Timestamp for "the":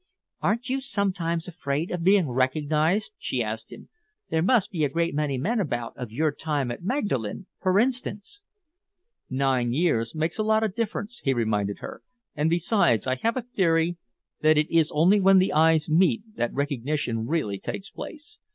15.37-15.53